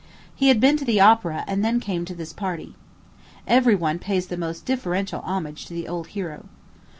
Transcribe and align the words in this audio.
He 0.33 0.47
had 0.47 0.59
been 0.59 0.77
to 0.77 0.83
the 0.83 0.99
opera, 0.99 1.43
and 1.45 1.63
then 1.63 1.79
came 1.79 2.05
to 2.05 2.15
this 2.15 2.33
party. 2.33 2.73
Every 3.45 3.75
one 3.75 3.99
pays 3.99 4.29
the 4.29 4.35
most 4.35 4.65
deferential 4.65 5.19
homage 5.21 5.67
to 5.67 5.75
the 5.75 5.87
old 5.87 6.07
hero. 6.17 6.45